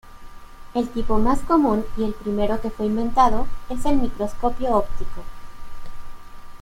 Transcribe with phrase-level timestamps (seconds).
[0.73, 5.21] El tipo más común y el primero que fue inventado es el microscopio óptico.